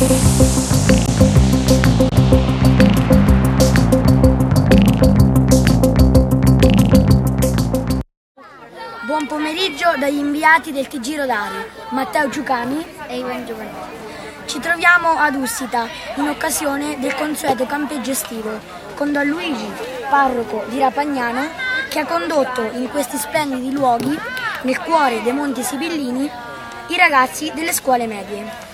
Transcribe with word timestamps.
Buon 0.00 0.16
pomeriggio 9.26 9.92
dagli 9.98 10.16
inviati 10.16 10.72
del 10.72 10.88
TG 10.88 11.16
Rodari, 11.16 11.56
Matteo 11.90 12.30
Giucani 12.30 12.82
e 13.08 13.18
Ivan 13.18 13.44
Giovanni. 13.44 13.68
Ci 14.46 14.58
troviamo 14.58 15.10
ad 15.10 15.34
Ussita 15.34 15.86
in 16.14 16.28
occasione 16.28 16.98
del 16.98 17.14
consueto 17.14 17.66
campeggio 17.66 18.12
estivo 18.12 18.58
con 18.94 19.12
Don 19.12 19.26
Luigi, 19.26 19.70
parroco 20.08 20.64
di 20.68 20.78
Rapagnano, 20.78 21.46
che 21.90 21.98
ha 21.98 22.06
condotto 22.06 22.62
in 22.62 22.88
questi 22.88 23.18
splendidi 23.18 23.70
luoghi, 23.70 24.18
nel 24.62 24.80
cuore 24.80 25.20
dei 25.20 25.34
Monti 25.34 25.62
Sibillini, 25.62 26.30
i 26.86 26.96
ragazzi 26.96 27.52
delle 27.54 27.74
scuole 27.74 28.06
medie. 28.06 28.69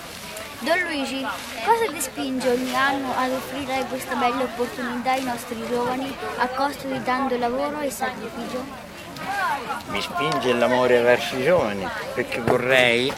Don 0.59 0.79
Luigi, 0.79 1.21
cosa 1.63 1.91
ti 1.93 2.01
spinge 2.01 2.49
ogni 2.49 2.75
anno 2.75 3.13
ad 3.15 3.31
offrire 3.31 3.85
questa 3.89 4.15
bella 4.15 4.41
opportunità 4.41 5.11
ai 5.11 5.23
nostri 5.23 5.63
giovani 5.69 6.11
a 6.37 6.47
costo 6.47 6.87
di 6.87 6.99
tanto 7.03 7.37
lavoro 7.37 7.79
e 7.81 7.91
sacrificio? 7.91 8.65
Mi 9.89 10.01
spinge 10.01 10.53
l'amore 10.53 10.99
verso 11.01 11.37
i 11.37 11.43
giovani 11.43 11.87
perché 12.15 12.41
vorrei 12.41 13.13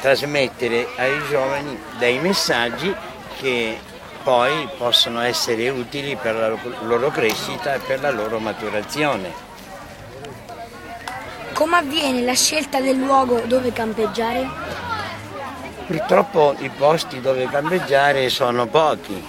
trasmettere 0.00 0.88
ai 0.96 1.22
giovani 1.28 1.78
dei 1.98 2.18
messaggi 2.20 2.94
che 3.38 3.78
poi 4.22 4.66
possono 4.78 5.20
essere 5.20 5.68
utili 5.68 6.16
per 6.16 6.34
la 6.34 6.56
loro 6.86 7.10
crescita 7.10 7.74
e 7.74 7.80
per 7.80 8.00
la 8.00 8.10
loro 8.10 8.38
maturazione. 8.38 9.30
Come 11.52 11.76
avviene 11.76 12.22
la 12.22 12.34
scelta 12.34 12.80
del 12.80 12.96
luogo 12.96 13.40
dove 13.40 13.74
campeggiare? 13.74 14.61
Purtroppo 15.86 16.54
i 16.58 16.70
posti 16.70 17.20
dove 17.20 17.48
campeggiare 17.48 18.28
sono 18.28 18.66
pochi 18.66 19.22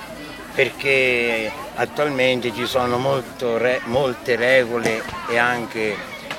perché 0.54 1.52
attualmente 1.76 2.54
ci 2.54 2.68
sono 2.68 3.22
re, 3.58 3.82
molte 3.86 4.36
regole 4.36 5.02
e 5.30 5.38
anche 5.38 5.96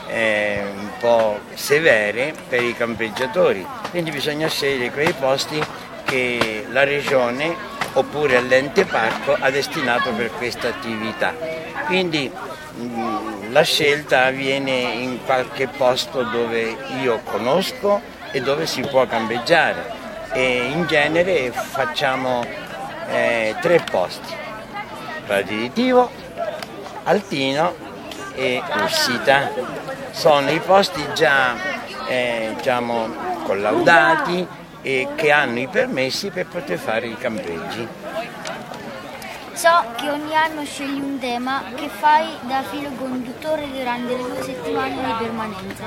eh, 0.08 0.62
un 0.62 0.90
po' 1.00 1.40
severe 1.54 2.32
per 2.48 2.62
i 2.62 2.74
campeggiatori, 2.74 3.66
quindi 3.90 4.12
bisogna 4.12 4.46
scegliere 4.48 4.92
quei 4.92 5.12
posti 5.12 5.60
che 6.04 6.64
la 6.70 6.84
regione 6.84 7.56
oppure 7.94 8.40
l'ente 8.40 8.84
parco 8.84 9.36
ha 9.38 9.50
destinato 9.50 10.12
per 10.12 10.30
questa 10.30 10.68
attività. 10.68 11.34
Quindi 11.86 12.30
mh, 12.30 13.50
la 13.50 13.62
scelta 13.62 14.26
avviene 14.26 14.70
in 14.70 15.24
qualche 15.24 15.66
posto 15.66 16.22
dove 16.22 16.76
io 17.02 17.20
conosco 17.24 18.00
e 18.30 18.40
dove 18.40 18.66
si 18.66 18.80
può 18.82 19.06
campeggiare 19.06 20.02
e 20.34 20.68
in 20.72 20.86
genere 20.86 21.52
facciamo 21.52 22.44
eh, 23.08 23.54
tre 23.60 23.82
posti, 23.88 24.34
Raditivo, 25.26 26.10
Altino 27.04 27.74
e 28.34 28.60
Ussita. 28.84 29.52
Sono 30.10 30.50
i 30.50 30.58
posti 30.58 31.02
già 31.14 31.54
eh, 32.08 32.52
diciamo, 32.56 33.08
collaudati 33.44 34.46
e 34.82 35.08
che 35.14 35.30
hanno 35.30 35.60
i 35.60 35.68
permessi 35.68 36.30
per 36.30 36.46
poter 36.46 36.78
fare 36.78 37.06
i 37.06 37.16
campeggi. 37.16 38.03
So 39.54 39.84
che 39.96 40.10
ogni 40.10 40.34
anno 40.34 40.64
scegli 40.64 41.00
un 41.00 41.18
tema 41.20 41.62
che 41.76 41.88
fai 41.88 42.26
da 42.40 42.64
filo 42.64 42.90
conduttore 42.98 43.70
durante 43.70 44.16
le 44.16 44.22
due 44.22 44.42
settimane 44.42 44.96
di 44.96 45.12
permanenza. 45.18 45.84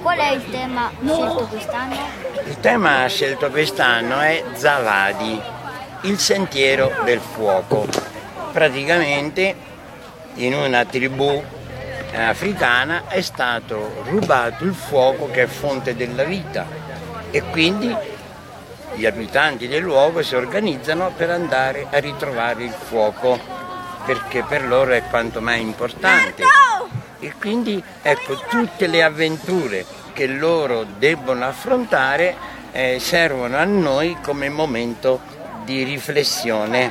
Qual 0.00 0.16
è 0.16 0.30
il 0.30 0.50
tema 0.50 0.90
scelto 1.04 1.46
quest'anno? 1.46 1.96
Il 2.46 2.60
tema 2.60 3.06
scelto 3.06 3.50
quest'anno 3.50 4.20
è 4.20 4.42
Zavadi, 4.54 5.40
il 6.02 6.18
sentiero 6.18 6.92
del 7.04 7.20
fuoco. 7.20 7.86
Praticamente 8.52 9.54
in 10.34 10.54
una 10.54 10.86
tribù 10.86 11.42
africana 12.14 13.02
è 13.08 13.20
stato 13.20 14.02
rubato 14.04 14.64
il 14.64 14.74
fuoco 14.74 15.30
che 15.30 15.42
è 15.42 15.46
fonte 15.46 15.94
della 15.94 16.24
vita 16.24 16.66
e 17.30 17.42
quindi 17.42 17.94
gli 18.94 19.06
abitanti 19.06 19.68
del 19.68 19.82
luogo 19.82 20.22
si 20.22 20.34
organizzano 20.34 21.12
per 21.16 21.30
andare 21.30 21.86
a 21.90 21.98
ritrovare 21.98 22.64
il 22.64 22.72
fuoco 22.72 23.38
perché 24.04 24.42
per 24.42 24.66
loro 24.66 24.92
è 24.92 25.02
quanto 25.08 25.40
mai 25.40 25.60
importante. 25.60 26.42
E 27.20 27.34
quindi 27.38 27.82
ecco 28.02 28.40
tutte 28.48 28.86
le 28.86 29.02
avventure 29.02 29.84
che 30.12 30.26
loro 30.26 30.84
debbono 30.98 31.46
affrontare 31.46 32.34
eh, 32.72 32.98
servono 32.98 33.56
a 33.56 33.64
noi 33.64 34.16
come 34.22 34.48
momento 34.48 35.20
di 35.64 35.82
riflessione. 35.82 36.90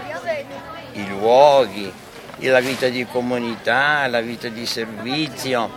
I 0.94 1.08
luoghi, 1.08 1.92
la 2.38 2.60
vita 2.60 2.88
di 2.88 3.06
comunità, 3.06 4.08
la 4.08 4.22
vita 4.22 4.48
di 4.48 4.66
servizio, 4.66 5.70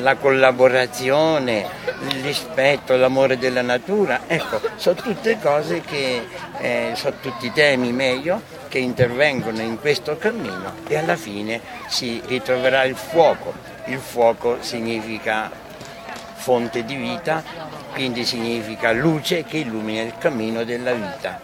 la 0.00 0.16
collaborazione, 0.16 1.66
il 2.08 2.22
rispetto, 2.22 2.96
l'amore 2.96 3.38
della 3.38 3.62
natura, 3.62 4.22
ecco, 4.26 4.60
sono 4.76 4.96
tutte 4.96 5.38
cose 5.40 5.80
che, 5.80 6.26
eh, 6.58 6.92
sono 6.94 7.16
tutti 7.20 7.50
temi 7.52 7.92
meglio 7.92 8.42
che 8.68 8.78
intervengono 8.78 9.60
in 9.62 9.80
questo 9.80 10.16
cammino 10.16 10.74
e 10.86 10.96
alla 10.96 11.16
fine 11.16 11.60
si 11.88 12.20
ritroverà 12.26 12.84
il 12.84 12.96
fuoco. 12.96 13.54
Il 13.86 13.98
fuoco 13.98 14.58
significa 14.60 15.50
fonte 16.34 16.84
di 16.84 16.96
vita, 16.96 17.42
quindi 17.92 18.24
significa 18.24 18.92
luce 18.92 19.44
che 19.44 19.58
illumina 19.58 20.02
il 20.02 20.14
cammino 20.18 20.64
della 20.64 20.92
vita. 20.92 21.40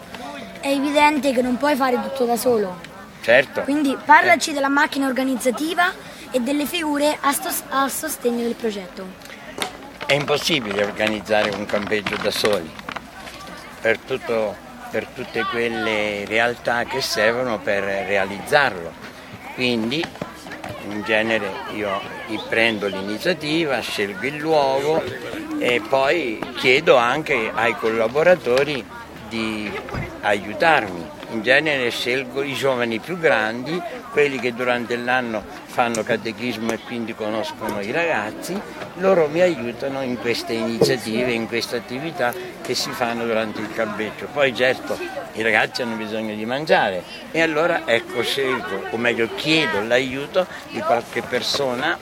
È 0.61 0.69
evidente 0.69 1.33
che 1.33 1.43
non 1.43 1.57
puoi 1.57 1.75
fare 1.75 2.01
tutto 2.01 2.25
da 2.25 2.37
solo. 2.37 2.79
Certo. 3.23 3.63
Quindi 3.63 3.97
parlaci 4.05 4.51
eh. 4.51 4.53
della 4.53 4.69
macchina 4.69 5.07
organizzativa 5.07 5.93
e 6.33 6.41
delle 6.41 6.67
figure 6.67 7.17
a, 7.21 7.31
stos- 7.33 7.63
a 7.69 7.89
sostegno 7.89 8.43
del 8.43 8.55
progetto. 8.55 9.07
È 10.07 10.15
impossibile 10.15 10.83
organizzare 10.85 11.51
un 11.51 11.65
campeggio 11.67 12.17
da 12.17 12.31
soli 12.31 12.71
per, 13.81 13.99
tutto, 13.99 14.57
per 14.91 15.07
tutte 15.07 15.45
quelle 15.45 16.25
realtà 16.25 16.85
che 16.85 17.01
servono 17.01 17.59
per 17.61 17.83
realizzarlo. 17.83 18.93
Quindi 19.55 20.05
in 20.89 21.03
genere 21.03 21.51
io 21.75 22.01
prendo 22.49 22.87
l'iniziativa, 22.87 23.79
scelgo 23.81 24.27
il 24.27 24.37
luogo 24.37 25.03
e 25.59 25.81
poi 25.87 26.41
chiedo 26.57 26.97
anche 26.97 27.51
ai 27.55 27.77
collaboratori 27.77 28.85
di 29.29 29.71
aiutarmi 30.23 31.21
in 31.33 31.43
genere 31.43 31.91
scelgo 31.91 32.43
i 32.43 32.55
giovani 32.55 32.99
più 32.99 33.19
grandi, 33.19 33.81
quelli 34.13 34.39
che 34.39 34.53
durante 34.53 34.95
l'anno 34.97 35.43
fanno 35.65 36.03
catechismo 36.03 36.71
e 36.73 36.79
quindi 36.81 37.15
conoscono 37.15 37.81
i 37.81 37.91
ragazzi, 37.91 38.61
loro 38.97 39.27
mi 39.27 39.41
aiutano 39.41 40.03
in 40.03 40.19
queste 40.19 40.53
iniziative, 40.53 41.33
in 41.33 41.49
queste 41.49 41.77
attività 41.77 42.33
che 42.61 42.75
si 42.75 42.91
fanno 42.91 43.25
durante 43.25 43.63
il 43.63 43.73
campeggio. 43.73 44.29
Poi 44.31 44.55
certo 44.55 44.99
i 45.33 45.43
ragazzi 45.43 45.81
hanno 45.81 45.97
bisogno 45.97 46.35
di 46.35 46.45
mangiare 46.45 47.03
e 47.31 47.41
allora 47.41 47.87
ecco 47.87 48.23
scelgo, 48.23 48.89
o 48.91 48.97
meglio 48.99 49.31
chiedo 49.35 49.81
l'aiuto 49.81 50.47
di 50.69 50.81
qualche 50.81 51.23
persona 51.23 51.97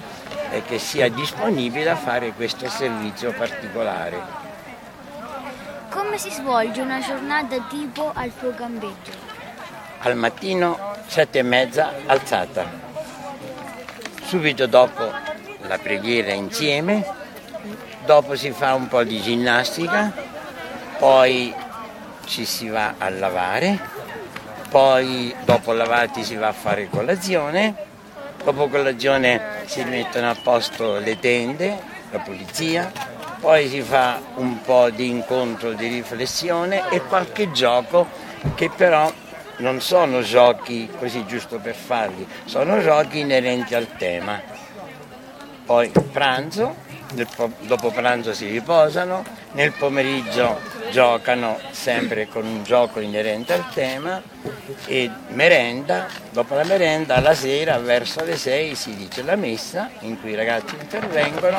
eh, 0.50 0.62
che 0.64 0.80
sia 0.80 1.08
disponibile 1.08 1.90
a 1.90 1.96
fare 1.96 2.32
questo 2.32 2.68
servizio 2.68 3.32
particolare. 3.32 4.48
Come 5.90 6.18
si 6.18 6.30
svolge 6.30 6.80
una 6.80 7.00
giornata 7.00 7.56
tipo 7.68 8.10
al 8.12 8.32
tuo 8.36 8.50
campeggio? 8.50 9.29
Al 10.02 10.16
mattino 10.16 10.94
sette 11.06 11.40
e 11.40 11.42
mezza 11.42 11.92
alzata, 12.06 12.64
subito 14.22 14.66
dopo 14.66 15.12
la 15.66 15.76
preghiera 15.76 16.32
insieme, 16.32 17.04
dopo 18.06 18.34
si 18.34 18.50
fa 18.50 18.72
un 18.72 18.88
po' 18.88 19.02
di 19.02 19.20
ginnastica, 19.20 20.10
poi 20.96 21.54
ci 22.24 22.46
si 22.46 22.68
va 22.68 22.94
a 22.96 23.10
lavare, 23.10 23.78
poi 24.70 25.34
dopo 25.44 25.72
lavati 25.72 26.24
si 26.24 26.34
va 26.34 26.48
a 26.48 26.52
fare 26.52 26.88
colazione, 26.88 27.74
dopo 28.42 28.68
colazione 28.68 29.64
si 29.66 29.84
mettono 29.84 30.30
a 30.30 30.36
posto 30.42 30.98
le 30.98 31.18
tende, 31.18 31.78
la 32.10 32.20
pulizia, 32.20 32.90
poi 33.38 33.68
si 33.68 33.82
fa 33.82 34.18
un 34.36 34.62
po' 34.62 34.88
di 34.88 35.08
incontro 35.08 35.72
di 35.72 35.88
riflessione 35.88 36.88
e 36.88 37.02
qualche 37.02 37.50
gioco 37.52 38.06
che 38.54 38.70
però 38.70 39.12
non 39.60 39.80
sono 39.80 40.22
giochi 40.22 40.90
così 40.98 41.24
giusto 41.26 41.58
per 41.58 41.74
farli, 41.74 42.26
sono 42.44 42.80
giochi 42.80 43.20
inerenti 43.20 43.74
al 43.74 43.88
tema. 43.96 44.40
Poi 45.64 45.90
pranzo, 46.12 46.74
dopo 47.60 47.90
pranzo 47.90 48.32
si 48.32 48.48
riposano, 48.48 49.24
nel 49.52 49.72
pomeriggio 49.72 50.58
giocano 50.90 51.58
sempre 51.70 52.26
con 52.26 52.44
un 52.44 52.64
gioco 52.64 53.00
inerente 53.00 53.52
al 53.52 53.68
tema 53.72 54.20
e 54.86 55.10
merenda, 55.28 56.06
dopo 56.30 56.54
la 56.54 56.64
merenda 56.64 57.16
alla 57.16 57.34
sera 57.34 57.78
verso 57.78 58.24
le 58.24 58.36
6 58.36 58.74
si 58.74 58.96
dice 58.96 59.22
la 59.22 59.36
messa 59.36 59.90
in 60.00 60.20
cui 60.20 60.30
i 60.30 60.34
ragazzi 60.34 60.74
intervengono 60.80 61.58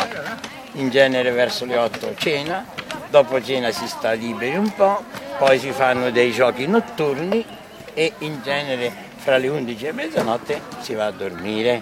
in 0.74 0.90
genere 0.90 1.32
verso 1.32 1.66
le 1.66 1.78
8 1.78 2.16
cena, 2.16 2.66
dopo 3.10 3.42
cena 3.42 3.72
si 3.72 3.88
sta 3.88 4.12
liberi 4.12 4.56
un 4.56 4.74
po', 4.74 5.04
poi 5.38 5.58
si 5.60 5.72
fanno 5.72 6.12
dei 6.12 6.32
giochi 6.32 6.68
notturni 6.68 7.60
e 7.94 8.14
in 8.20 8.42
genere 8.44 8.92
fra 9.18 9.38
le 9.38 9.48
11 9.48 9.86
e 9.86 9.92
mezzanotte 9.92 10.62
si 10.80 10.94
va 10.94 11.06
a 11.06 11.12
dormire. 11.12 11.82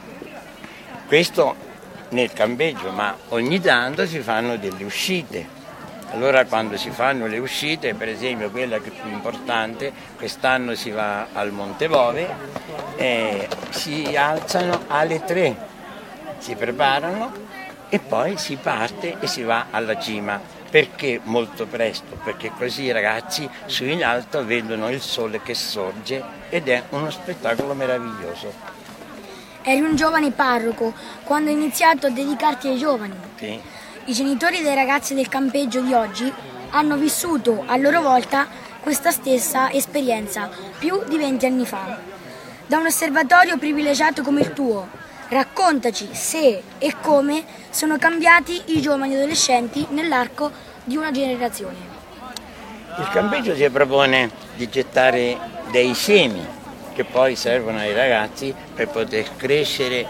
Questo 1.08 1.56
nel 2.10 2.34
campeggio, 2.34 2.92
ma 2.92 3.16
ogni 3.30 3.60
tanto 3.60 4.06
si 4.06 4.20
fanno 4.20 4.58
delle 4.58 4.84
uscite. 4.84 5.58
Allora 6.12 6.46
quando 6.46 6.76
si 6.76 6.90
fanno 6.90 7.28
le 7.28 7.38
uscite, 7.38 7.94
per 7.94 8.10
esempio 8.10 8.50
quella 8.50 8.80
che 8.80 8.90
è 8.90 8.92
più 8.92 9.12
importante, 9.12 9.94
quest'anno 10.18 10.74
si 10.74 10.90
va 10.90 11.28
al 11.34 11.52
Monte 11.52 11.88
Bove, 11.88 12.28
eh, 12.96 13.48
si 13.70 14.16
alzano 14.16 14.86
alle 14.88 15.24
3, 15.24 15.56
si 16.40 16.56
preparano 16.56 17.32
e 17.90 18.00
poi 18.00 18.38
si 18.38 18.56
parte 18.56 19.18
e 19.20 19.28
si 19.28 19.44
va 19.44 19.68
alla 19.70 20.00
cima. 20.00 20.59
Perché 20.70 21.20
molto 21.24 21.66
presto? 21.66 22.16
Perché 22.24 22.52
così 22.56 22.84
i 22.84 22.92
ragazzi 22.92 23.50
su 23.66 23.86
in 23.86 24.04
alto 24.04 24.46
vedono 24.46 24.90
il 24.90 25.02
sole 25.02 25.42
che 25.42 25.56
sorge 25.56 26.24
ed 26.50 26.68
è 26.68 26.84
uno 26.90 27.10
spettacolo 27.10 27.74
meraviglioso. 27.74 28.54
Eri 29.64 29.82
un 29.82 29.96
giovane 29.96 30.32
parroco 30.32 30.94
quando 31.24 31.50
hai 31.50 31.56
iniziato 31.56 32.08
a 32.08 32.12
dedicarti 32.12 32.68
ai 32.68 32.78
giovani. 32.78 33.16
Sì. 33.36 33.60
I 34.06 34.14
genitori 34.14 34.62
dei 34.62 34.76
ragazzi 34.76 35.16
del 35.16 35.28
campeggio 35.28 35.82
di 35.82 35.94
oggi 35.94 36.32
hanno 36.70 36.98
vissuto 36.98 37.64
a 37.66 37.76
loro 37.78 38.02
volta 38.02 38.48
questa 38.80 39.10
stessa 39.10 39.72
esperienza 39.72 40.50
più 40.78 41.04
di 41.08 41.18
20 41.18 41.46
anni 41.48 41.66
fa. 41.66 41.98
Da 42.68 42.78
un 42.78 42.86
osservatorio 42.86 43.58
privilegiato 43.58 44.22
come 44.22 44.42
il 44.42 44.54
tuo, 44.54 44.88
raccontaci 45.30 46.10
se 46.12 46.62
e 46.78 46.96
come 47.02 47.44
sono 47.70 47.98
cambiati 47.98 48.62
i 48.68 48.82
giovani 48.82 49.16
adolescenti 49.16 49.86
nell'arco 49.92 50.52
di 50.84 50.98
una 50.98 51.12
generazione. 51.12 51.98
Il 52.98 53.08
campeggio 53.12 53.56
si 53.56 53.70
propone 53.70 54.30
di 54.56 54.68
gettare 54.70 55.38
dei 55.72 55.94
semi 55.94 56.46
che 56.94 57.06
poi 57.06 57.36
servono 57.36 57.78
ai 57.78 57.94
ragazzi 57.94 58.54
per 58.74 58.90
poter 58.90 59.36
crescere 59.38 60.08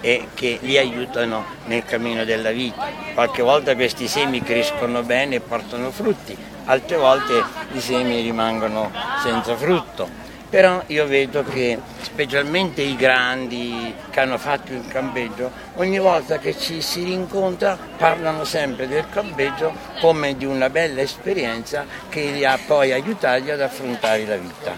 e 0.00 0.28
che 0.32 0.58
li 0.62 0.78
aiutano 0.78 1.44
nel 1.66 1.84
cammino 1.84 2.24
della 2.24 2.50
vita. 2.50 2.88
Qualche 3.12 3.42
volta 3.42 3.74
questi 3.74 4.08
semi 4.08 4.42
crescono 4.42 5.02
bene 5.02 5.34
e 5.34 5.40
portano 5.40 5.90
frutti, 5.90 6.34
altre 6.64 6.96
volte 6.96 7.44
i 7.72 7.80
semi 7.80 8.22
rimangono 8.22 8.90
senza 9.22 9.54
frutto. 9.56 10.28
Però 10.50 10.82
io 10.88 11.06
vedo 11.06 11.44
che 11.44 11.78
specialmente 12.00 12.82
i 12.82 12.96
grandi 12.96 13.94
che 14.10 14.18
hanno 14.18 14.36
fatto 14.36 14.72
il 14.72 14.84
campeggio, 14.88 15.48
ogni 15.76 16.00
volta 16.00 16.38
che 16.38 16.58
ci 16.58 16.82
si 16.82 17.04
rincontra 17.04 17.78
parlano 17.96 18.42
sempre 18.42 18.88
del 18.88 19.08
campeggio 19.08 19.72
come 20.00 20.36
di 20.36 20.44
una 20.44 20.68
bella 20.68 21.02
esperienza 21.02 21.86
che 22.08 22.32
li 22.32 22.44
ha 22.44 22.58
poi 22.66 22.90
aiutati 22.90 23.48
ad 23.48 23.60
affrontare 23.60 24.26
la 24.26 24.36
vita. 24.36 24.72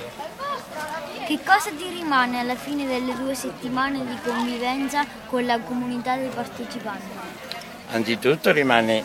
Che 1.26 1.38
cosa 1.42 1.70
ti 1.70 1.88
rimane 1.88 2.40
alla 2.40 2.56
fine 2.56 2.86
delle 2.86 3.14
due 3.14 3.34
settimane 3.34 4.04
di 4.04 4.18
convivenza 4.22 5.06
con 5.26 5.46
la 5.46 5.58
comunità 5.58 6.16
dei 6.16 6.28
partecipanti? 6.28 7.06
Anzitutto 7.92 8.52
rimane 8.52 9.02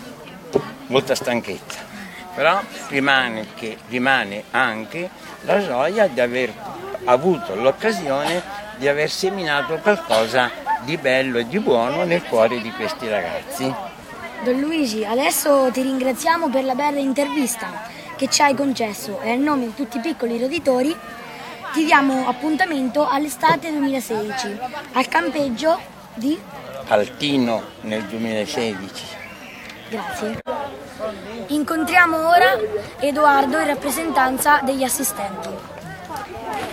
molta 0.88 1.16
stanchezza, 1.16 1.80
però 2.36 2.60
rimane, 2.90 3.48
che, 3.56 3.78
rimane 3.88 4.44
anche 4.52 5.10
la 5.48 5.64
gioia 5.64 6.08
di 6.08 6.20
aver 6.20 6.54
avuto 7.06 7.56
l'occasione 7.56 8.44
di 8.76 8.88
aver 8.88 9.10
seminato 9.10 9.78
qualcosa 9.78 10.52
di 10.82 10.98
bello 10.98 11.40
e 11.40 11.48
di 11.48 11.60
buono 11.60 12.04
nel 12.04 12.22
cuore 12.24 12.62
di 12.62 12.70
questi 12.72 13.08
ragazzi. 13.08 13.74
Don 14.44 14.60
Luigi, 14.60 15.04
adesso 15.04 15.70
ti 15.72 15.82
ringraziamo 15.82 16.50
per 16.50 16.64
la 16.64 16.76
bella 16.76 17.00
intervista 17.00 17.90
che 18.16 18.30
ci 18.30 18.42
hai 18.42 18.54
concesso 18.54 19.22
e 19.22 19.32
a 19.32 19.36
nome 19.36 19.68
di 19.68 19.74
tutti 19.74 19.98
i 19.98 20.02
piccoli 20.02 20.38
roditori 20.40 20.96
ti 21.74 21.86
diamo 21.86 22.28
appuntamento 22.28 23.08
all'estate 23.08 23.72
2016 23.72 24.58
al 24.94 25.08
campeggio 25.08 25.80
di 26.14 26.38
Altino 26.88 27.64
nel 27.82 28.04
2016. 28.04 29.06
Grazie. 29.90 30.67
Incontriamo 31.58 32.28
ora 32.28 32.56
Edoardo 33.00 33.58
in 33.58 33.66
rappresentanza 33.66 34.60
degli 34.64 34.84
assistenti. 34.84 35.50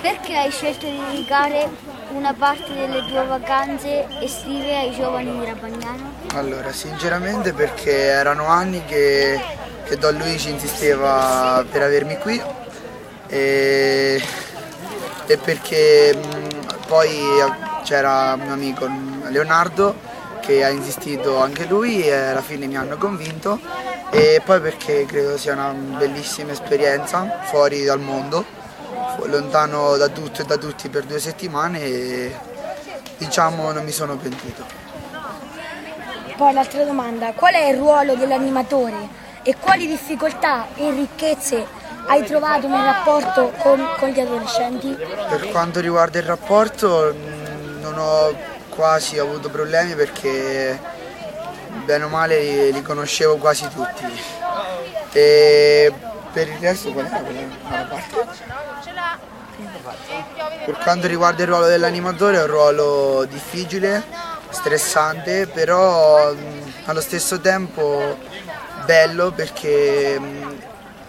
Perché 0.02 0.36
hai 0.36 0.50
scelto 0.50 0.84
di 0.84 1.00
dedicare 1.10 1.70
una 2.10 2.34
parte 2.34 2.70
delle 2.74 3.02
tue 3.08 3.24
vacanze 3.24 4.06
estive 4.20 4.76
ai 4.76 4.92
giovani 4.92 5.38
di 5.38 5.46
Rabagnano? 5.46 6.12
Allora, 6.34 6.70
sinceramente 6.70 7.54
perché 7.54 7.92
erano 7.92 8.44
anni 8.44 8.84
che, 8.84 9.40
che 9.84 9.96
Don 9.96 10.18
Luigi 10.18 10.50
insisteva 10.50 11.64
per 11.70 11.80
avermi 11.80 12.18
qui 12.18 12.42
e 13.28 14.22
e 15.26 15.38
perché 15.38 16.14
mh, 16.14 16.86
poi 16.86 17.08
c'era 17.84 18.36
un 18.38 18.50
amico 18.50 18.86
Leonardo 19.28 20.03
che 20.44 20.62
ha 20.62 20.68
insistito 20.68 21.40
anche 21.40 21.64
lui 21.64 22.02
e 22.02 22.12
alla 22.12 22.42
fine 22.42 22.66
mi 22.66 22.76
hanno 22.76 22.96
convinto 22.98 23.58
e 24.10 24.42
poi 24.44 24.60
perché 24.60 25.06
credo 25.06 25.38
sia 25.38 25.54
una 25.54 25.70
bellissima 25.70 26.52
esperienza 26.52 27.40
fuori 27.44 27.84
dal 27.84 27.98
mondo, 27.98 28.44
lontano 29.24 29.96
da 29.96 30.08
tutto 30.08 30.42
e 30.42 30.44
da 30.44 30.56
tutti 30.56 30.88
per 30.90 31.04
due 31.04 31.18
settimane 31.18 31.80
e 31.80 32.36
diciamo 33.16 33.72
non 33.72 33.84
mi 33.84 33.90
sono 33.90 34.16
pentito. 34.16 34.82
Poi 36.36 36.52
l'altra 36.52 36.84
domanda, 36.84 37.32
qual 37.32 37.54
è 37.54 37.68
il 37.68 37.78
ruolo 37.78 38.14
dell'animatore 38.14 39.22
e 39.42 39.56
quali 39.58 39.86
difficoltà 39.86 40.66
e 40.74 40.90
ricchezze 40.90 41.66
hai 42.06 42.22
trovato 42.24 42.68
nel 42.68 42.84
rapporto 42.84 43.52
con, 43.58 43.82
con 43.98 44.08
gli 44.10 44.20
adolescenti? 44.20 44.94
Per 44.94 45.48
quanto 45.50 45.80
riguarda 45.80 46.18
il 46.18 46.26
rapporto 46.26 47.14
non 47.80 47.96
ho 47.96 48.52
quasi 48.74 49.18
avuto 49.18 49.48
problemi 49.50 49.94
perché 49.94 50.78
bene 51.84 52.04
o 52.04 52.08
male 52.08 52.40
li, 52.40 52.72
li 52.72 52.82
conoscevo 52.82 53.36
quasi 53.36 53.68
tutti. 53.68 54.04
E 55.12 55.92
per 56.32 56.48
il 56.48 56.58
resto 56.58 56.92
qual 56.92 57.06
era 57.06 57.18
quella 57.18 57.86
parte? 57.88 58.26
Per 60.64 60.76
quanto 60.82 61.06
riguarda 61.06 61.42
il 61.42 61.48
ruolo 61.48 61.66
dell'animatore 61.66 62.38
è 62.38 62.40
un 62.40 62.46
ruolo 62.46 63.24
difficile, 63.26 64.02
stressante, 64.48 65.46
però 65.46 66.34
allo 66.86 67.00
stesso 67.00 67.40
tempo 67.40 68.18
bello 68.84 69.30
perché 69.30 70.20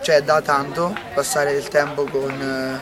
cioè 0.02 0.22
da 0.22 0.40
tanto, 0.42 0.96
passare 1.16 1.54
del 1.54 1.68
tempo 1.68 2.04
con, 2.04 2.80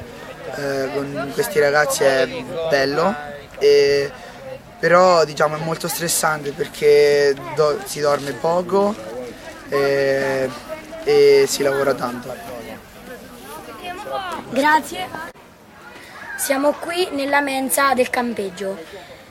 eh, 0.56 0.90
con 0.94 1.32
questi 1.34 1.60
ragazzi 1.60 2.04
è 2.04 2.28
bello, 2.70 3.16
e, 3.60 4.12
però 4.84 5.24
diciamo 5.24 5.56
è 5.56 5.60
molto 5.60 5.88
stressante 5.88 6.52
perché 6.52 7.34
do, 7.56 7.80
si 7.86 8.02
dorme 8.02 8.34
poco 8.34 8.94
e, 9.70 10.50
e 11.06 11.46
si 11.48 11.64
lavora 11.64 11.94
tanto. 11.94 12.36
Grazie. 14.50 15.08
Siamo 16.38 16.74
qui 16.74 17.08
nella 17.12 17.40
mensa 17.40 17.94
del 17.94 18.10
campeggio. 18.10 18.78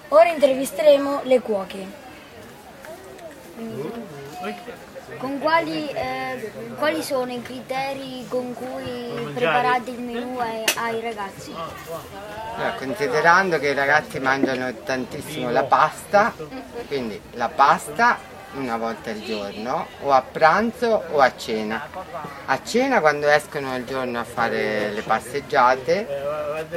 Ora 0.08 0.30
intervisteremo 0.30 1.20
le 1.24 1.40
cuoche. 1.40 1.86
Con 5.22 5.38
quali, 5.38 5.88
eh, 5.88 6.50
quali 6.78 7.00
sono 7.00 7.32
i 7.32 7.40
criteri 7.40 8.26
con 8.26 8.52
cui 8.54 9.30
preparate 9.32 9.90
il 9.90 10.00
menù 10.00 10.36
ai, 10.40 10.64
ai 10.76 11.00
ragazzi? 11.00 11.54
Allora, 12.56 12.72
considerando 12.72 13.60
che 13.60 13.68
i 13.68 13.74
ragazzi 13.74 14.18
mangiano 14.18 14.74
tantissimo 14.82 15.48
la 15.52 15.62
pasta, 15.62 16.34
quindi 16.88 17.20
la 17.34 17.48
pasta 17.48 18.18
una 18.54 18.76
volta 18.76 19.10
al 19.10 19.22
giorno 19.22 19.86
o 20.02 20.10
a 20.10 20.22
pranzo 20.22 21.04
o 21.12 21.20
a 21.20 21.32
cena. 21.36 21.86
A 22.46 22.60
cena 22.64 22.98
quando 22.98 23.28
escono 23.28 23.70
al 23.70 23.84
giorno 23.84 24.18
a 24.18 24.24
fare 24.24 24.90
le 24.90 25.02
passeggiate 25.02 26.04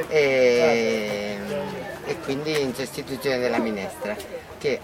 e, 0.07 1.39
e 2.05 2.19
quindi 2.19 2.61
in 2.61 2.75
sostituzione 2.75 3.39
della 3.39 3.57
minestra 3.57 4.15
che 4.59 4.79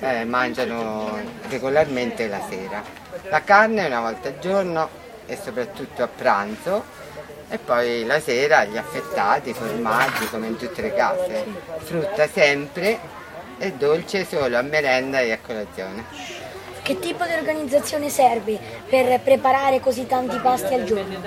eh, 0.00 0.24
mangiano 0.24 1.18
regolarmente 1.48 2.26
la 2.28 2.40
sera. 2.48 2.82
La 3.28 3.42
carne 3.42 3.86
una 3.86 4.00
volta 4.00 4.28
al 4.28 4.38
giorno 4.38 4.88
e 5.26 5.38
soprattutto 5.40 6.02
a 6.02 6.08
pranzo 6.08 6.84
e 7.48 7.58
poi 7.58 8.04
la 8.04 8.20
sera 8.20 8.64
gli 8.64 8.76
affettati, 8.76 9.50
i 9.50 9.54
formaggi 9.54 10.26
come 10.28 10.46
in 10.48 10.56
tutte 10.56 10.82
le 10.82 10.94
case, 10.94 11.44
frutta 11.78 12.26
sempre 12.28 12.98
e 13.58 13.72
dolce 13.72 14.24
solo 14.24 14.56
a 14.56 14.62
merenda 14.62 15.20
e 15.20 15.32
a 15.32 15.38
colazione. 15.44 16.39
Che 16.82 16.98
tipo 16.98 17.24
di 17.24 17.32
organizzazione 17.32 18.08
serve 18.08 18.58
per 18.88 19.20
preparare 19.20 19.80
così 19.80 20.06
tanti 20.06 20.38
pasti 20.38 20.74
al 20.74 20.84
giorno? 20.84 21.20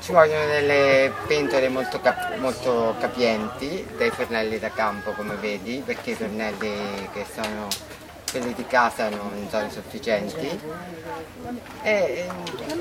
Ci 0.00 0.12
vogliono 0.12 0.46
delle 0.46 1.12
pentole 1.26 1.68
molto, 1.68 2.00
cap- 2.00 2.36
molto 2.36 2.94
capienti, 3.00 3.86
dei 3.96 4.10
fornelli 4.10 4.58
da 4.58 4.70
campo 4.70 5.12
come 5.12 5.34
vedi, 5.34 5.82
perché 5.84 6.10
i 6.10 6.14
fornelli 6.14 7.08
che 7.12 7.24
sono 7.32 7.68
quelli 8.30 8.52
di 8.52 8.66
casa 8.66 9.08
non 9.08 9.46
sono 9.48 9.70
sufficienti 9.70 10.60
e, 11.82 12.26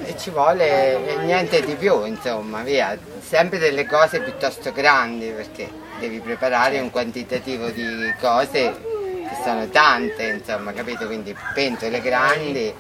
e 0.04 0.18
ci 0.18 0.30
vuole 0.30 1.18
niente 1.24 1.62
di 1.62 1.76
più, 1.76 2.06
insomma, 2.06 2.64
via, 2.64 2.98
sempre 3.22 3.58
delle 3.58 3.86
cose 3.86 4.20
piuttosto 4.20 4.72
grandi 4.74 5.28
perché 5.28 5.70
devi 6.00 6.20
preparare 6.20 6.80
un 6.80 6.92
quantitativo 6.92 7.70
di 7.70 8.14
cose 8.20 8.96
sono 9.44 9.68
tante, 9.70 10.24
insomma, 10.24 10.74
capito? 10.74 11.06
Quindi 11.06 11.36
pentole 11.54 12.02
grandi, 12.02 12.74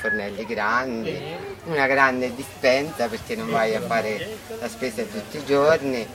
fornelli 0.00 0.44
grandi, 0.46 1.20
una 1.64 1.86
grande 1.86 2.34
dispensa 2.34 3.08
perché 3.08 3.36
non 3.36 3.50
vai 3.50 3.74
a 3.74 3.80
fare 3.80 4.36
la 4.60 4.68
spesa 4.68 5.02
tutti 5.02 5.38
i 5.38 5.44
giorni 5.44 6.00
e 6.00 6.08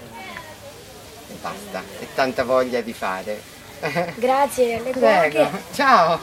basta, 1.41 1.83
e 1.99 2.07
tanta 2.13 2.43
voglia 2.43 2.81
di 2.81 2.93
fare. 2.93 3.41
Grazie, 4.15 4.77
alle 4.79 4.91
Prego, 4.91 5.49
ciao! 5.73 6.19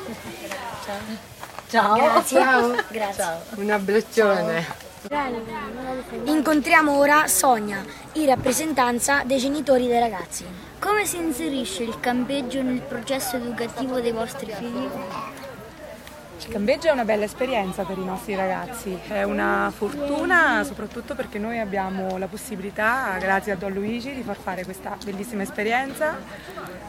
Ciao. 1.68 1.94
Grazie. 1.94 2.40
Ciao. 2.40 2.84
Grazie. 2.88 3.24
Un 3.56 3.70
abbraccione. 3.70 4.84
Incontriamo 6.24 6.98
ora 6.98 7.28
Sonia, 7.28 7.84
in 8.14 8.26
rappresentanza 8.26 9.22
dei 9.24 9.38
genitori 9.38 9.86
dei 9.86 10.00
ragazzi. 10.00 10.44
Come 10.80 11.06
si 11.06 11.18
inserisce 11.18 11.84
il 11.84 12.00
campeggio 12.00 12.60
nel 12.62 12.80
processo 12.80 13.36
educativo 13.36 14.00
dei 14.00 14.10
vostri 14.10 14.50
figli? 14.50 14.88
Il 16.38 16.52
campeggio 16.52 16.88
è 16.88 16.90
una 16.90 17.04
bella 17.04 17.24
esperienza 17.24 17.84
per 17.84 17.98
i 17.98 18.04
nostri 18.04 18.34
ragazzi, 18.34 18.98
è 19.08 19.22
una 19.22 19.72
fortuna 19.74 20.62
soprattutto 20.64 21.14
perché 21.14 21.38
noi 21.38 21.58
abbiamo 21.58 22.18
la 22.18 22.26
possibilità, 22.26 23.16
grazie 23.18 23.52
a 23.52 23.56
Don 23.56 23.72
Luigi, 23.72 24.12
di 24.12 24.22
far 24.22 24.36
fare 24.36 24.64
questa 24.64 24.96
bellissima 25.04 25.42
esperienza, 25.42 26.16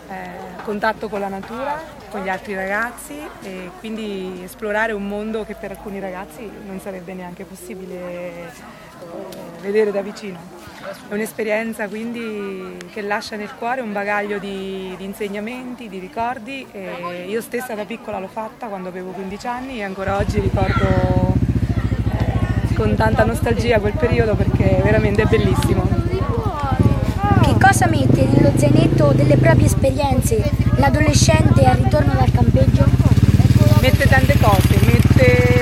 eh, 0.09 0.63
contatto 0.63 1.07
con 1.07 1.19
la 1.19 1.27
natura, 1.27 1.81
con 2.09 2.21
gli 2.21 2.29
altri 2.29 2.55
ragazzi 2.55 3.15
e 3.41 3.69
quindi 3.79 4.41
esplorare 4.43 4.91
un 4.91 5.07
mondo 5.07 5.45
che 5.45 5.55
per 5.55 5.71
alcuni 5.71 5.99
ragazzi 5.99 6.49
non 6.65 6.79
sarebbe 6.79 7.13
neanche 7.13 7.43
possibile 7.43 7.95
eh, 7.95 8.45
vedere 9.61 9.91
da 9.91 10.01
vicino. 10.01 10.37
È 11.09 11.13
un'esperienza 11.13 11.87
quindi 11.87 12.77
che 12.93 13.01
lascia 13.01 13.35
nel 13.35 13.53
cuore 13.57 13.81
un 13.81 13.91
bagaglio 13.91 14.39
di, 14.39 14.93
di, 14.97 15.03
insegnamenti, 15.03 15.89
di 15.89 15.99
ricordi 15.99 16.65
e 16.71 17.25
io 17.27 17.41
stessa 17.41 17.73
da 17.73 17.83
piccola 17.83 18.19
l'ho 18.19 18.27
fatta 18.27 18.67
quando 18.67 18.87
avevo 18.89 19.11
15 19.11 19.47
anni 19.47 19.79
e 19.79 19.83
ancora 19.83 20.17
oggi 20.17 20.39
ricordo 20.39 21.35
eh, 22.11 22.73
con 22.73 22.95
tanta 22.95 23.25
nostalgia 23.25 23.79
quel 23.79 23.93
periodo 23.93 24.35
perché 24.35 24.79
veramente 24.81 25.23
è 25.23 25.25
bellissimo. 25.25 26.05
Che 27.41 27.55
cosa 27.59 27.87
mette 27.87 28.25
nello 28.25 28.51
zainetto 28.55 29.11
delle 29.13 29.37
proprie 29.37 29.65
esperienze 29.65 30.66
l'adolescente 30.77 31.65
al 31.65 31.77
ritorno 31.77 32.13
dal 32.13 32.31
campeggio? 32.31 32.85
Mette 33.81 34.07
tante 34.07 34.37
cose, 34.39 34.79
mette 34.85 35.57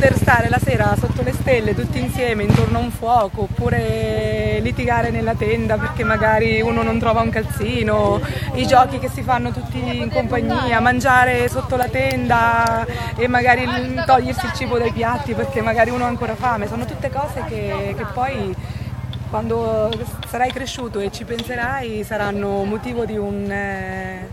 poter 0.00 0.16
stare 0.16 0.48
la 0.48 0.58
sera 0.58 0.96
sotto 0.98 1.20
le 1.20 1.32
stelle 1.32 1.74
tutti 1.74 1.98
insieme 1.98 2.44
intorno 2.44 2.78
a 2.78 2.80
un 2.80 2.90
fuoco 2.90 3.42
oppure 3.42 4.60
litigare 4.62 5.10
nella 5.10 5.34
tenda 5.34 5.76
perché 5.76 6.04
magari 6.04 6.62
uno 6.62 6.82
non 6.82 6.98
trova 6.98 7.20
un 7.20 7.28
calzino, 7.28 8.20
i 8.54 8.66
giochi 8.66 8.98
che 8.98 9.10
si 9.10 9.22
fanno 9.22 9.50
tutti 9.50 9.78
in 9.78 10.10
compagnia, 10.10 10.80
mangiare 10.80 11.48
sotto 11.48 11.76
la 11.76 11.88
tenda 11.88 12.86
e 13.14 13.28
magari 13.28 13.66
togliersi 14.06 14.46
il 14.46 14.52
cibo 14.54 14.78
dai 14.78 14.92
piatti 14.92 15.34
perché 15.34 15.60
magari 15.60 15.90
uno 15.90 16.04
ha 16.04 16.08
ancora 16.08 16.34
fame, 16.34 16.66
sono 16.66 16.86
tutte 16.86 17.10
cose 17.10 17.44
che, 17.46 17.94
che 17.94 18.04
poi 18.14 18.54
quando 19.30 19.90
sarai 20.26 20.50
cresciuto 20.50 20.98
e 20.98 21.10
ci 21.12 21.24
penserai 21.24 22.02
saranno 22.02 22.64
motivo 22.64 23.04
di 23.04 23.16
un, 23.16 23.48
eh, 23.50 24.26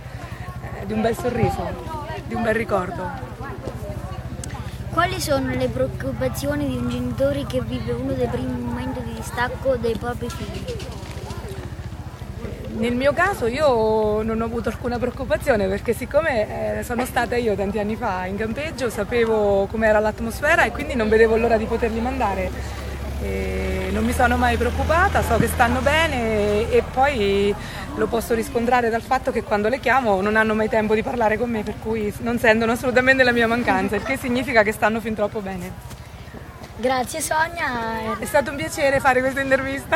di 0.85 0.93
un 0.93 1.01
bel 1.01 1.15
sorriso, 1.15 1.63
di 2.25 2.33
un 2.33 2.41
bel 2.41 2.55
ricordo. 2.55 3.35
Quali 4.91 5.21
sono 5.21 5.53
le 5.53 5.67
preoccupazioni 5.67 6.67
di 6.67 6.75
un 6.75 6.89
genitore 6.89 7.45
che 7.45 7.61
vive 7.61 7.91
uno 7.91 8.13
dei 8.13 8.27
primi 8.27 8.59
momenti 8.59 9.03
di 9.03 9.13
distacco 9.13 9.75
dei 9.75 9.95
propri 9.95 10.27
figli? 10.29 10.75
Nel 12.77 12.95
mio 12.95 13.13
caso 13.13 13.45
io 13.45 14.23
non 14.23 14.41
ho 14.41 14.45
avuto 14.45 14.69
alcuna 14.69 14.97
preoccupazione 14.97 15.67
perché 15.67 15.93
siccome 15.93 16.79
eh, 16.79 16.83
sono 16.83 17.05
stata 17.05 17.35
io 17.35 17.55
tanti 17.55 17.79
anni 17.79 17.95
fa 17.95 18.25
in 18.25 18.37
campeggio 18.37 18.89
sapevo 18.89 19.67
com'era 19.67 19.99
l'atmosfera 19.99 20.63
e 20.63 20.71
quindi 20.71 20.95
non 20.95 21.07
vedevo 21.07 21.37
l'ora 21.37 21.57
di 21.57 21.65
poterli 21.65 21.99
mandare. 21.99 22.86
E 23.21 23.89
non 23.91 24.03
mi 24.05 24.13
sono 24.13 24.37
mai 24.37 24.57
preoccupata, 24.57 25.23
so 25.23 25.37
che 25.37 25.47
stanno 25.47 25.79
bene 25.81 26.69
e 26.69 26.83
poi 26.93 27.53
lo 27.95 28.07
posso 28.07 28.35
riscontrare 28.35 28.89
dal 28.89 29.01
fatto 29.01 29.31
che 29.31 29.43
quando 29.43 29.69
le 29.69 29.79
chiamo 29.79 30.21
non 30.21 30.35
hanno 30.35 30.53
mai 30.53 30.69
tempo 30.69 30.93
di 30.93 31.01
parlare 31.01 31.37
con 31.37 31.49
me, 31.49 31.63
per 31.63 31.75
cui 31.81 32.13
non 32.19 32.37
sentono 32.37 32.73
assolutamente 32.73 33.23
la 33.23 33.31
mia 33.31 33.47
mancanza, 33.47 33.95
il 33.95 34.03
che 34.03 34.17
significa 34.17 34.61
che 34.61 34.71
stanno 34.71 34.99
fin 34.99 35.15
troppo 35.15 35.41
bene. 35.41 35.95
Grazie 36.75 37.21
Sonia. 37.21 38.17
È 38.19 38.25
stato 38.25 38.51
un 38.51 38.55
piacere 38.55 38.99
fare 38.99 39.19
questa 39.19 39.41
intervista. 39.41 39.95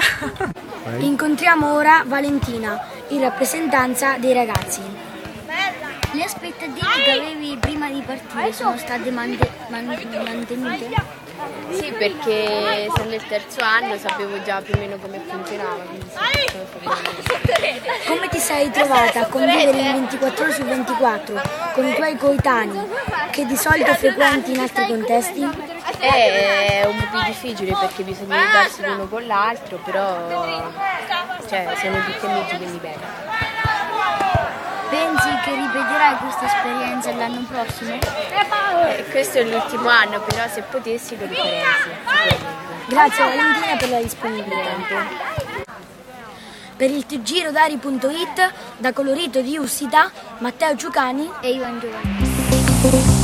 Incontriamo 0.98 1.74
ora 1.74 2.04
Valentina, 2.08 2.84
in 3.10 3.22
rappresentanza 3.22 4.18
dei 4.18 4.34
ragazzi. 4.34 5.11
Le 6.14 6.24
aspettative 6.24 7.04
che 7.04 7.12
avevi 7.12 7.58
prima 7.58 7.90
di 7.90 8.02
partire 8.02 8.52
sono 8.52 8.78
state 8.78 9.10
mantenute? 9.12 9.50
Sì, 11.72 11.92
perché 11.98 12.86
essendo 12.86 13.16
il 13.16 13.26
terzo 13.28 13.62
anno 13.62 13.98
sapevo 13.98 14.42
già 14.44 14.62
più 14.62 14.74
o 14.76 14.78
meno 14.78 14.98
come 14.98 15.20
funzionava. 15.26 15.84
Come 18.06 18.28
ti 18.28 18.40
sei 18.40 18.70
trovata 18.72 19.22
a 19.22 19.26
convivere 19.28 19.78
in 19.78 19.94
24 19.94 20.44
ore 20.44 20.54
su 20.54 20.64
24 20.64 21.42
con 21.74 21.88
i 21.88 21.94
tuoi 21.96 22.18
coetanei 22.18 22.88
che 23.32 23.46
di 23.46 23.56
solito 23.56 23.94
frequenti 23.94 24.52
in 24.52 24.60
altri 24.60 24.88
contesti? 24.88 25.42
È 25.98 26.84
un 26.86 26.98
po' 26.98 27.06
più 27.10 27.22
difficile 27.26 27.76
perché 27.80 28.04
bisogna 28.04 28.36
aiutarsi 28.38 28.84
l'uno 28.86 29.08
con 29.08 29.26
l'altro, 29.26 29.78
però 29.78 30.70
cioè, 31.48 31.74
siamo 31.78 32.04
tutti 32.04 32.26
amici 32.26 32.58
quindi 32.58 32.78
bene. 32.78 33.51
Pensi 34.92 35.30
che 35.46 35.56
ripeterai 35.56 36.18
questa 36.18 36.46
esperienza 36.48 37.14
l'anno 37.14 37.48
prossimo? 37.48 37.94
Eh, 37.94 39.06
questo 39.10 39.38
è 39.38 39.44
l'ultimo 39.44 39.88
anno, 39.88 40.20
però 40.20 40.46
se 40.50 40.64
potessi 40.64 41.18
lo 41.18 41.28
rifarei. 41.28 41.62
Grazie 42.88 43.24
Valentina 43.24 43.78
per 43.78 43.90
la 43.90 44.02
disponibilità. 44.02 45.30
Per 46.76 46.90
il 46.92 47.06
tgiro.dari.it 47.06 48.54
da 48.80 48.92
Colorito 48.92 49.40
di 49.40 49.58
Ussita, 49.58 50.12
Matteo 50.40 50.76
Ciucani 50.76 51.32
e 51.40 51.52
Ivan 51.52 51.80
Giovanni. 51.80 53.21